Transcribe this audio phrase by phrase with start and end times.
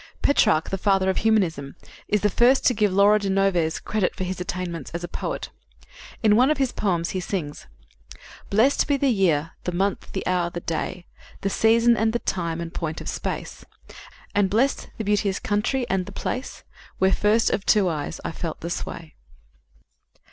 [0.23, 1.75] Petrarch, the father of humanism,
[2.07, 5.49] is the first to give Laura de Noves credit for his attainments as a poet.
[6.23, 7.67] In one of his poems he sings:
[8.49, 11.05] "Blest be the year, the month, the hour, the day,
[11.41, 13.63] The season and the time, and point of space,
[14.33, 16.63] And blest the beauteous country and the place
[16.97, 19.13] Where first of two eyes I felt the sway."